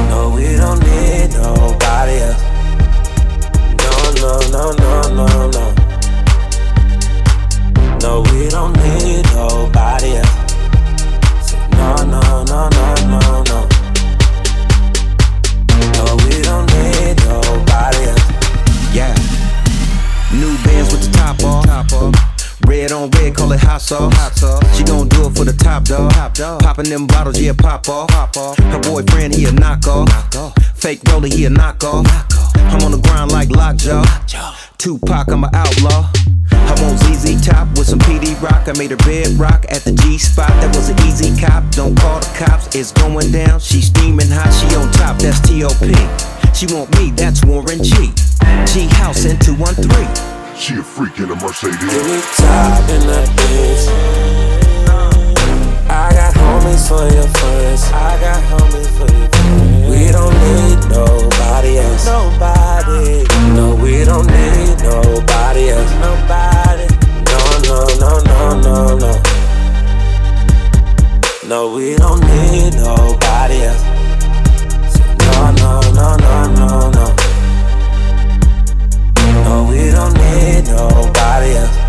[0.09, 2.43] No, we don't need nobody else.
[3.81, 3.91] No,
[4.21, 5.65] no, no, no, no, no.
[8.01, 10.35] No, we don't need nobody else.
[11.71, 12.95] No, no, no, no.
[13.13, 13.26] No,
[23.91, 24.77] it hot sauce.
[24.77, 26.11] She gon' do it for the top dog.
[26.59, 28.09] Popping them bottles, yeah, pop off.
[28.11, 29.83] Her boyfriend, he a knock.
[30.75, 31.83] Fake roller, he a knock.
[31.83, 34.03] I'm on the grind like Lockjaw.
[34.77, 36.11] Tupac, I'm an outlaw.
[36.51, 38.67] I want ZZ Top with some PD Rock.
[38.67, 40.49] I made her bed rock at the G spot.
[40.61, 41.63] That was an easy cop.
[41.71, 42.75] Don't call the cops.
[42.75, 43.59] It's going down.
[43.59, 44.51] She steaming hot.
[44.51, 45.17] She on top.
[45.17, 45.95] That's T.O.P.
[46.53, 47.11] She want me.
[47.11, 48.11] That's Warren G.
[48.67, 50.36] G House in 213.
[50.59, 51.79] She a freak in a Mercedes.
[51.79, 53.87] Give me top in that bitch.
[55.87, 57.83] I got homies for your friends.
[57.93, 59.87] I got homies for your friends.
[59.87, 62.05] We don't need nobody else.
[62.07, 63.23] Nobody.
[63.53, 65.93] No, we don't need nobody else.
[66.01, 66.87] Nobody.
[67.29, 67.39] No,
[67.69, 69.21] no, no, no, no, no.
[71.47, 73.83] No, we don't need nobody else.
[75.21, 77.26] No, no, no, no, no, no.
[79.47, 81.86] No, we don't need nobody else.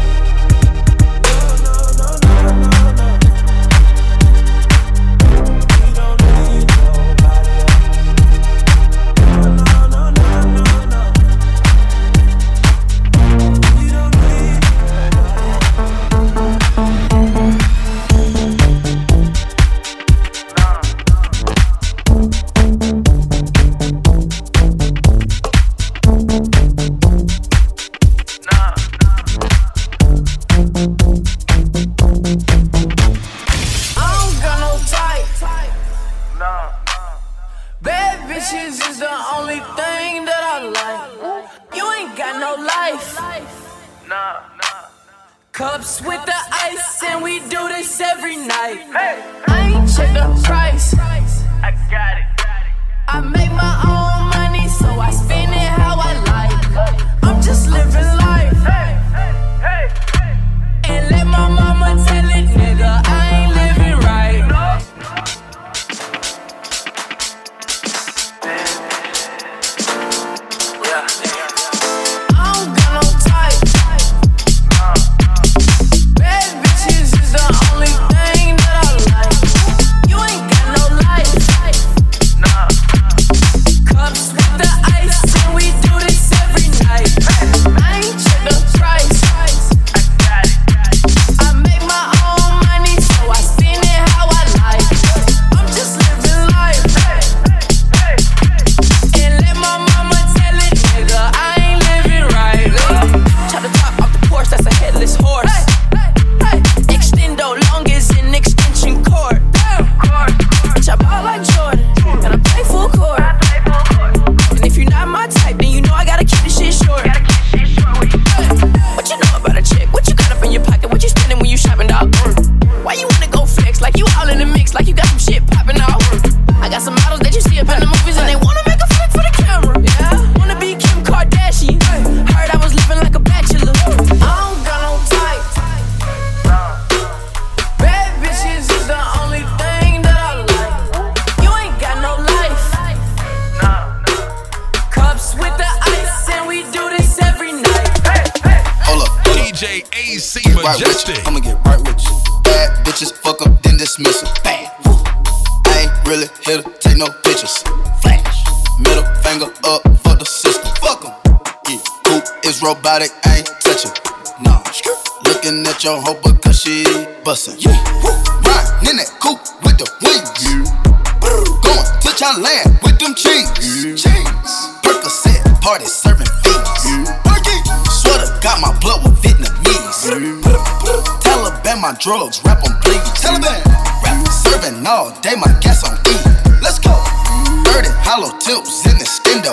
[188.08, 189.52] hollow tips in the stendo.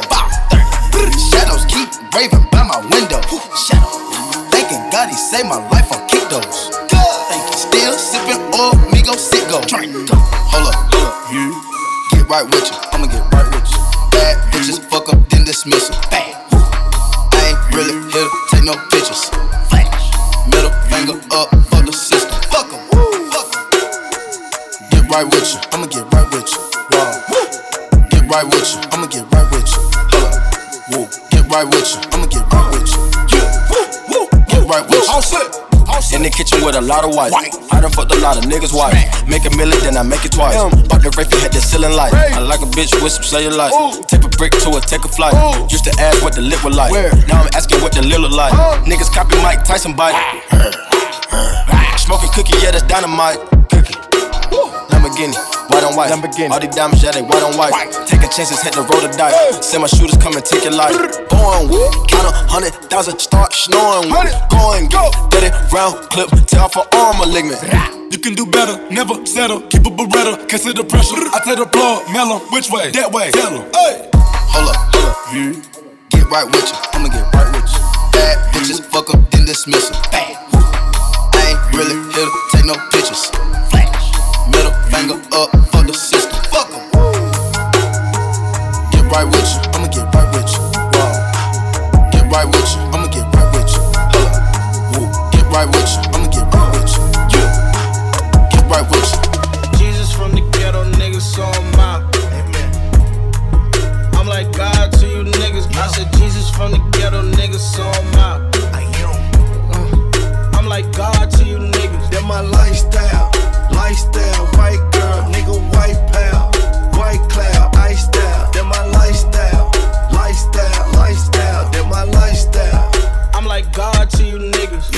[1.28, 3.20] Shadows keep raving by my window.
[4.48, 6.24] Thanking God he saved my life on kick.
[7.52, 9.60] Still sipping oil, Migo, sit go.
[9.60, 10.80] Hold up, hold up,
[12.12, 12.78] get right with you.
[12.96, 13.80] I'ma get right with you.
[14.16, 16.00] Bad bitches, fuck up, then dismiss them.
[16.12, 19.35] I ain't really here to take no pictures.
[36.76, 37.34] with a lot of wife.
[37.72, 38.96] I done fucked a lot of niggas' wife.
[39.28, 40.56] Make a million, then I make it twice.
[40.88, 42.14] Bought the Wraith, had the ceiling light.
[42.14, 44.08] I like a bitch with some cellulite.
[44.08, 45.34] tip a brick to it, take a flight.
[45.72, 46.92] Used to ask what the lip was like.
[47.28, 48.54] Now I'm asking what the lil' look like.
[48.84, 50.16] Niggas copy Mike Tyson bite.
[51.98, 53.40] Smoking cookie, yeah, that's dynamite.
[53.72, 54.05] Cookie.
[55.16, 56.12] Lamborghini, white on white.
[56.12, 56.52] Lamborghini.
[56.52, 57.72] All the diamonds, yeah, they white on white.
[58.08, 59.34] Take Taking chances, had to roll the dice.
[59.34, 59.62] Hey.
[59.62, 60.96] Send my shooters, come and take your life.
[61.32, 61.72] Born,
[62.12, 64.12] count a hundred thousand, start snoring.
[64.12, 65.10] Going, go.
[65.32, 67.64] 30 round clip, tell for arm malignant.
[68.12, 69.62] You can do better, never settle.
[69.72, 71.16] Keep a beretta, consider pressure.
[71.32, 72.92] I take the plug, mellow, which way?
[72.92, 73.32] That way.
[73.32, 73.64] Tell him.
[73.72, 74.10] Hey.
[74.52, 75.64] Hold up, hold up.
[76.12, 77.80] Get right with you, I'ma get right with you.
[78.12, 80.02] Bad bitches, fuck up, then dismiss them.
[80.12, 80.36] Bad.
[80.52, 83.32] I ain't really here to take no pictures.
[83.72, 83.85] Flat.
[84.92, 86.40] Finger up Fuck the system.
[86.52, 86.92] Fuck em.
[88.92, 89.65] Get right with you.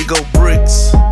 [0.08, 1.07] go bricks.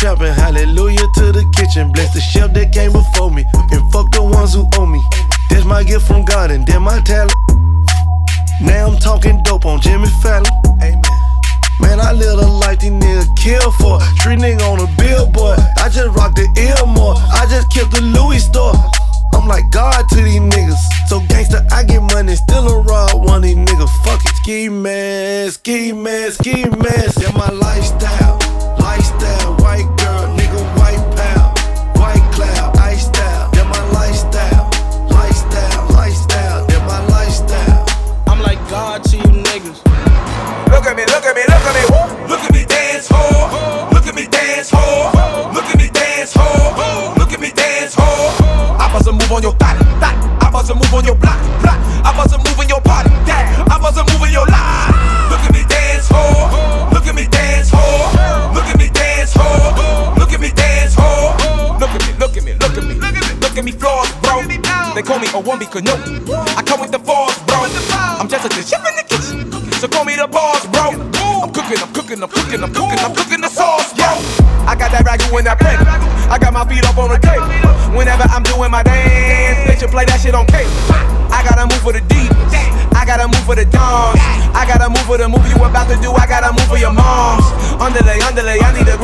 [0.00, 1.92] God bless the trap and hallelujah to the kitchen.
[1.92, 5.02] Bless the chef that came before me and fuck the ones who owe me.
[5.50, 7.34] That's my gift from God and that's my talent.
[8.62, 10.50] Now I'm talking dope on Jimmy Fallon.
[10.82, 11.02] Amen.
[11.80, 14.00] Man, I live a life these niggas kill for.
[14.16, 15.58] Street nigga on a billboard.
[15.76, 17.16] I just rock the Ilmore.
[17.16, 18.74] I just kept the Louis store.
[19.34, 20.80] I'm like God to these niggas.
[21.08, 24.04] So gangsta, I get money, still a rob one of these niggas.
[24.04, 24.34] Fuck it.
[24.40, 27.20] Ski mask, ski mask, ski mask.
[27.20, 27.50] That's my.
[27.50, 28.39] Lifestyle,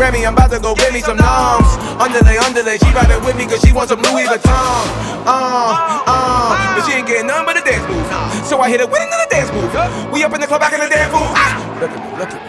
[0.06, 0.26] Grammy.
[0.26, 1.66] I'm about to go get me some noms.
[1.98, 4.86] Underlay, underlay, she riding with me cause she wants some Louis Vuitton.
[5.26, 8.06] Uh, uh, but she ain't getting none but a dance move.
[8.46, 9.66] So I hit her with another dance move.
[10.12, 11.26] We up in the club back in the dance move.
[11.34, 11.58] Ah!
[11.80, 12.46] Look at me, look at me.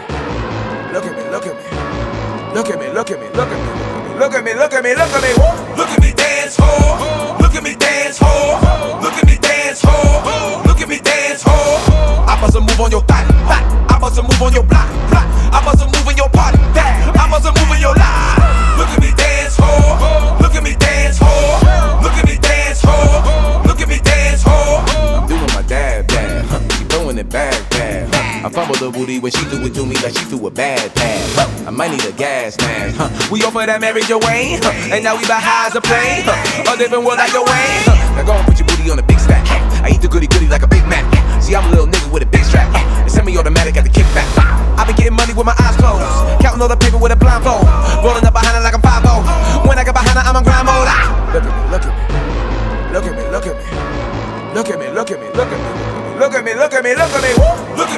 [0.94, 1.66] Look at me, look at me.
[2.54, 3.88] Look at me, look at me, look at me.
[4.18, 5.30] Look at me, look at me, look at me.
[5.76, 7.40] Look at me dance hard.
[7.42, 9.02] Look at me dance hard.
[9.02, 10.66] Look at me dance hard.
[10.66, 12.28] Look at me dance hard.
[12.28, 13.26] I bust a move on your thot.
[13.90, 14.87] I bust a move on your block,
[28.88, 31.36] The booty when she do it to me like she threw a bad pass.
[31.68, 32.96] I might need a gas mask.
[32.96, 33.12] Huh?
[33.28, 34.96] We offer that Mary Joanne, huh?
[34.96, 36.24] and now we buy high as a plane.
[36.24, 36.72] Huh?
[36.72, 37.84] A different world like Joanne.
[37.84, 38.16] Huh?
[38.16, 39.44] Now go and put your booty on a big stack.
[39.84, 41.04] I eat the goody goody like a Big Mac.
[41.44, 42.64] See, I'm a little nigga with a big strap.
[42.72, 44.24] And semi-automatic at the kickback.
[44.80, 46.00] I been getting money with my eyes closed,
[46.40, 47.68] counting all the paper with a blindfold,
[48.00, 50.64] rolling up behind it like I'm 5 When I get behind it, I'm on grind
[50.64, 50.88] mode.
[50.88, 51.12] Ah!
[51.36, 52.08] Look at me, look at me.
[52.96, 53.68] Look at me, look at me.
[54.56, 55.98] Look at me, look at me, look at me.
[56.18, 57.32] Look at me, look at me, look at me.
[57.76, 57.97] Look at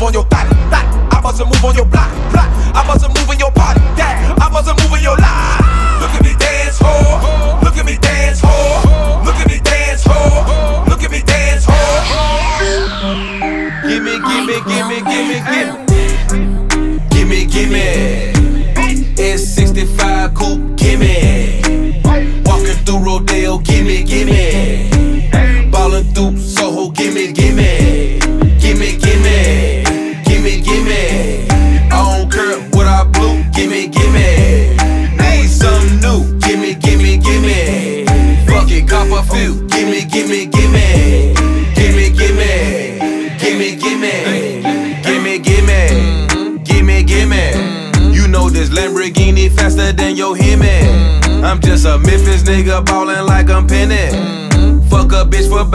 [0.00, 0.46] move on your thot.
[1.12, 2.49] I bust a move on your block, block.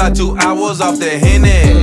[0.05, 1.73] About two hours off the henny.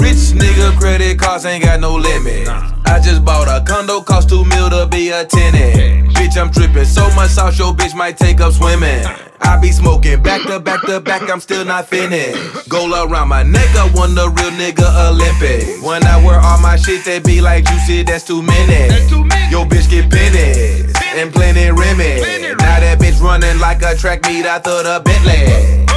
[0.00, 2.46] Rich nigga credit cards ain't got no limit.
[2.48, 6.14] I just bought a condo, cost two mil to be a tenant.
[6.14, 9.04] Bitch, I'm trippin' So much sauce, your bitch might take up swimming.
[9.40, 12.68] I be smoking back to back to back, I'm still not finished.
[12.68, 15.82] Gold around my neck, I won the real nigga Olympic.
[15.82, 18.94] When I wear all my shit, they be like, you see, that's too many.
[19.50, 22.54] Yo, bitch get pennies and plenty Remy.
[22.58, 25.87] Now that bitch running like a track meet, I thought a Bentley.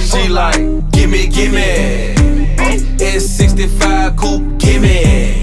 [0.00, 0.56] She like,
[0.90, 2.14] gimme, gimme.
[3.00, 5.42] It's 65 coupe, gimme.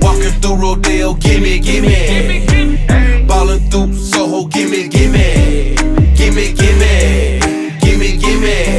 [0.00, 3.26] Walking through Rodeo, gimme, gimme.
[3.26, 5.74] Ballin' through Soho, gimme, gimme.
[6.14, 7.40] Gimme, gimme.
[7.80, 8.71] Gimme, gimme.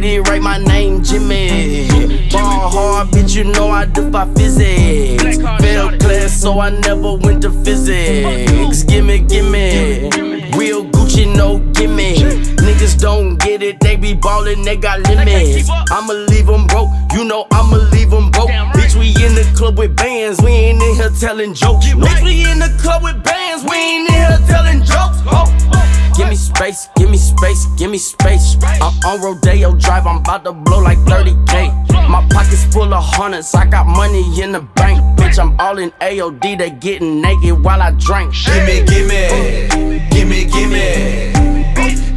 [0.00, 1.88] Get it right, my name Jimmy.
[2.30, 5.36] Ball hard, bitch, you know I defy physics.
[5.60, 8.84] Failed class, so I never went to physics.
[8.84, 10.08] Gimme, gimme.
[10.56, 12.16] Real Gucci, no gimme.
[12.62, 15.68] Niggas don't get it, they be ballin', they got limits.
[15.90, 18.48] I'ma leave them broke, you know I'ma leave them broke.
[18.48, 21.86] Bitch, we in the club with bands, we ain't in here telling jokes.
[21.86, 25.20] Bitch, we in the club with bands, we ain't in here telling jokes.
[25.26, 26.01] Oh, oh.
[26.16, 28.56] Give me space, give me space, give me space.
[28.62, 32.08] I'm on Rodeo Drive, I'm about to blow like 30k.
[32.08, 35.00] My pockets full of hundreds, I got money in the bank.
[35.18, 38.34] Bitch, I'm all in AOD, they getting naked while I drink.
[38.44, 41.32] Gimme, gimme, gimme, gimme.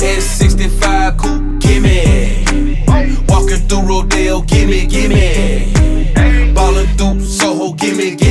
[0.02, 2.46] It's 65 coupe, gimme.
[3.30, 5.74] Walking through Rodeo, gimme, gimme.
[6.54, 8.25] Ballin' through Soho, gimme, gimme.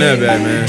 [0.00, 0.64] That man.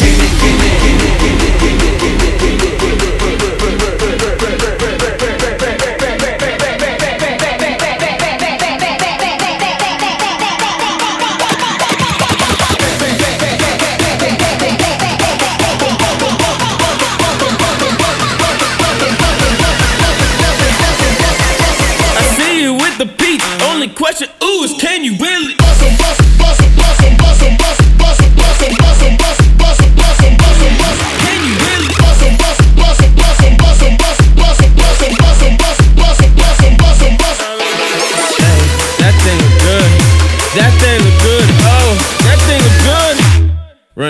[22.13, 23.41] I see you with the beat.
[23.63, 25.40] Only question, ooh, is can you really?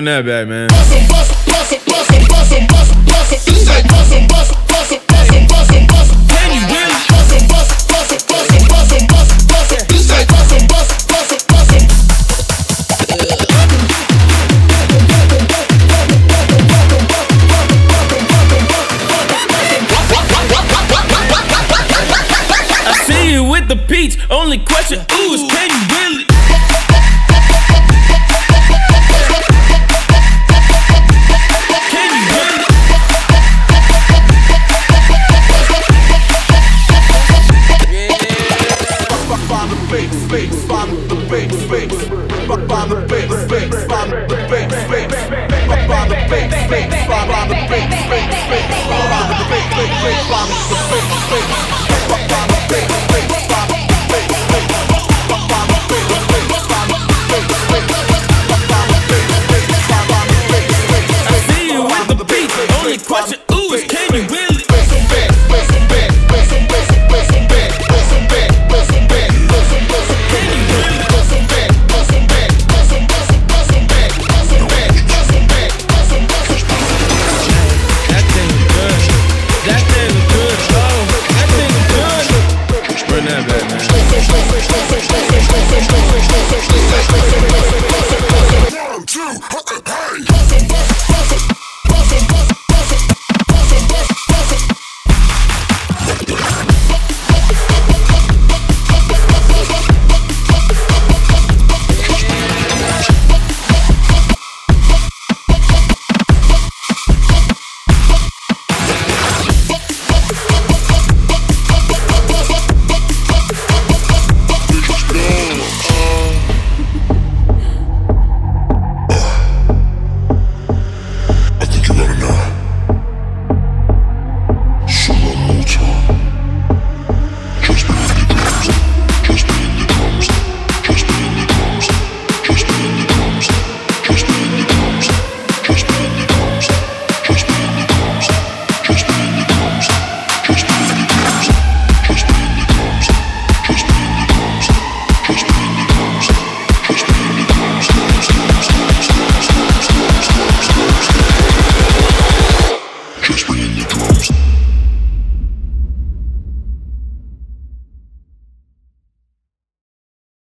[0.02, 0.68] Run that back, man.
[4.90, 5.11] Can